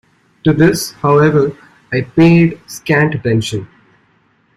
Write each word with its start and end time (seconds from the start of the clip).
To 0.45 0.51
this, 0.51 0.93
however, 0.93 1.55
I 1.93 2.01
paid 2.01 2.59
scant 2.65 3.13
attention. 3.13 3.67